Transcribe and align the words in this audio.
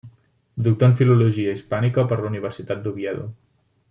Doctor 0.67 0.87
en 0.91 0.95
Filologia 1.01 1.53
Hispànica 1.57 2.05
per 2.13 2.17
la 2.23 2.31
Universitat 2.31 2.81
d'Oviedo. 2.87 3.29